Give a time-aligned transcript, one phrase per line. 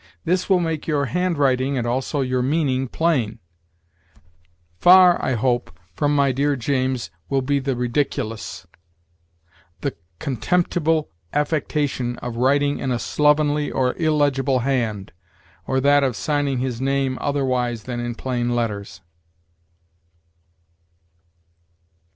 [0.25, 3.37] This will make your handwriting and also your meaning plain.
[4.79, 8.65] Far, I hope, from my dear James will be the ridiculous,
[9.81, 15.11] the contemptible affectation of writing in a slovenly or illegible hand,
[15.67, 19.01] or that of signing his name otherwise than in plain letters."